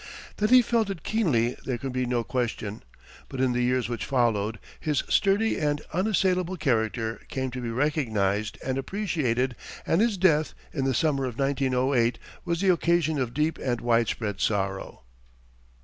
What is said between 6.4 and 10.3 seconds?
character came to be recognized and appreciated, and his